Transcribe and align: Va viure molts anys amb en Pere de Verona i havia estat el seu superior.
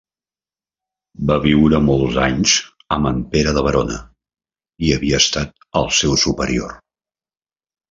Va 1.31 1.35
viure 1.43 1.79
molts 1.89 2.17
anys 2.29 2.53
amb 2.97 3.11
en 3.11 3.21
Pere 3.35 3.53
de 3.59 3.65
Verona 3.69 3.99
i 4.87 4.91
havia 4.97 5.23
estat 5.27 5.55
el 5.83 5.93
seu 6.01 6.19
superior. 6.27 6.77